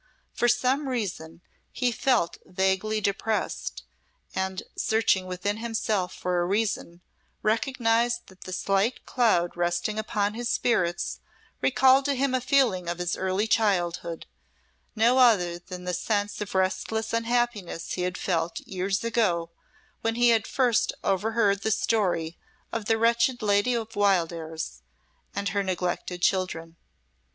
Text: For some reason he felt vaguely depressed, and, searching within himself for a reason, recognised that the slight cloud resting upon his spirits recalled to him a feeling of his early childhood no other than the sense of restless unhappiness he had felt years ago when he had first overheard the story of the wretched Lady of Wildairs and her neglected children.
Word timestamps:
For 0.33 0.47
some 0.47 0.89
reason 0.89 1.41
he 1.71 1.91
felt 1.91 2.39
vaguely 2.43 3.01
depressed, 3.01 3.83
and, 4.33 4.63
searching 4.75 5.27
within 5.27 5.57
himself 5.57 6.11
for 6.15 6.41
a 6.41 6.45
reason, 6.47 7.01
recognised 7.43 8.25
that 8.25 8.45
the 8.45 8.51
slight 8.51 9.05
cloud 9.05 9.55
resting 9.55 9.99
upon 9.99 10.33
his 10.33 10.49
spirits 10.49 11.19
recalled 11.61 12.05
to 12.05 12.15
him 12.15 12.33
a 12.33 12.41
feeling 12.41 12.89
of 12.89 12.97
his 12.97 13.15
early 13.15 13.45
childhood 13.45 14.25
no 14.95 15.19
other 15.19 15.59
than 15.59 15.83
the 15.83 15.93
sense 15.93 16.41
of 16.41 16.55
restless 16.55 17.13
unhappiness 17.13 17.93
he 17.93 18.01
had 18.01 18.17
felt 18.17 18.59
years 18.61 19.03
ago 19.03 19.51
when 20.01 20.15
he 20.15 20.29
had 20.29 20.47
first 20.47 20.93
overheard 21.03 21.61
the 21.61 21.69
story 21.69 22.39
of 22.71 22.85
the 22.85 22.97
wretched 22.97 23.43
Lady 23.43 23.75
of 23.75 23.95
Wildairs 23.95 24.81
and 25.35 25.49
her 25.49 25.61
neglected 25.61 26.23
children. 26.23 26.75